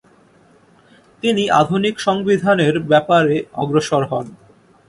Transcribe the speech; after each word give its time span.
তিনি 1.23 1.43
আধুনিক 1.51 1.95
সংবিধানের 1.99 2.75
ব্যাপারে 2.91 3.35
অগ্রসর 3.53 4.03
হন। 4.11 4.27